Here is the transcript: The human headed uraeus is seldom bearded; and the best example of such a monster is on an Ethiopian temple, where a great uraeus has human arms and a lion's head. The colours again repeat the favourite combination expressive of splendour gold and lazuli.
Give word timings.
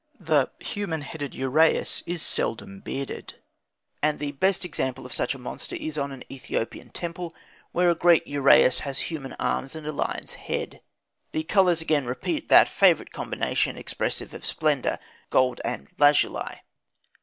The 0.19 0.49
human 0.59 1.01
headed 1.01 1.33
uraeus 1.35 2.01
is 2.07 2.23
seldom 2.23 2.79
bearded; 2.79 3.35
and 4.01 4.17
the 4.17 4.31
best 4.31 4.65
example 4.65 5.05
of 5.05 5.13
such 5.13 5.35
a 5.35 5.37
monster 5.37 5.75
is 5.75 5.95
on 5.95 6.11
an 6.11 6.23
Ethiopian 6.31 6.89
temple, 6.89 7.35
where 7.71 7.91
a 7.91 7.93
great 7.93 8.25
uraeus 8.25 8.79
has 8.79 9.11
human 9.11 9.33
arms 9.33 9.75
and 9.75 9.85
a 9.85 9.91
lion's 9.91 10.33
head. 10.49 10.81
The 11.33 11.43
colours 11.43 11.81
again 11.81 12.05
repeat 12.07 12.49
the 12.49 12.65
favourite 12.65 13.11
combination 13.11 13.77
expressive 13.77 14.33
of 14.33 14.43
splendour 14.43 14.97
gold 15.29 15.61
and 15.63 15.87
lazuli. 15.99 16.63